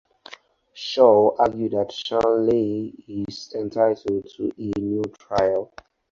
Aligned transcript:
Shaw 0.73 1.35
argued 1.37 1.73
that 1.73 1.91
Shanley 1.91 2.91
is 3.07 3.53
entitled 3.53 4.27
to 4.35 4.51
a 4.57 4.79
new 4.79 5.03
trial. 5.19 5.71